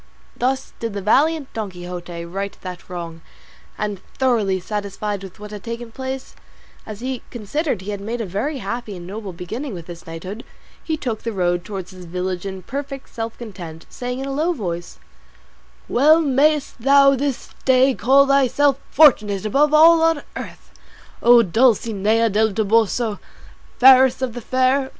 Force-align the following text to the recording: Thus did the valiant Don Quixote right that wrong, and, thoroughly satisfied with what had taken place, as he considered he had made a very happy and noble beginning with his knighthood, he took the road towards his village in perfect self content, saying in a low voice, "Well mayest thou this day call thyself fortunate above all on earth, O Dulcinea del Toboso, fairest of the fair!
Thus 0.35 0.73
did 0.79 0.93
the 0.93 1.01
valiant 1.03 1.53
Don 1.53 1.69
Quixote 1.69 2.25
right 2.25 2.57
that 2.61 2.89
wrong, 2.89 3.21
and, 3.77 4.01
thoroughly 4.17 4.59
satisfied 4.59 5.21
with 5.21 5.39
what 5.39 5.51
had 5.51 5.63
taken 5.63 5.91
place, 5.91 6.35
as 6.87 7.01
he 7.01 7.21
considered 7.29 7.81
he 7.81 7.91
had 7.91 8.01
made 8.01 8.19
a 8.19 8.25
very 8.25 8.57
happy 8.57 8.97
and 8.97 9.05
noble 9.05 9.31
beginning 9.31 9.75
with 9.75 9.85
his 9.85 10.07
knighthood, 10.07 10.43
he 10.83 10.97
took 10.97 11.21
the 11.21 11.31
road 11.31 11.63
towards 11.63 11.91
his 11.91 12.05
village 12.05 12.47
in 12.47 12.63
perfect 12.63 13.09
self 13.09 13.37
content, 13.37 13.85
saying 13.91 14.17
in 14.17 14.25
a 14.25 14.31
low 14.33 14.53
voice, 14.53 14.97
"Well 15.87 16.19
mayest 16.19 16.81
thou 16.81 17.15
this 17.15 17.49
day 17.63 17.93
call 17.93 18.25
thyself 18.25 18.79
fortunate 18.89 19.45
above 19.45 19.71
all 19.71 20.01
on 20.01 20.23
earth, 20.35 20.71
O 21.21 21.43
Dulcinea 21.43 22.27
del 22.31 22.53
Toboso, 22.53 23.19
fairest 23.77 24.23
of 24.23 24.33
the 24.33 24.41
fair! 24.41 24.89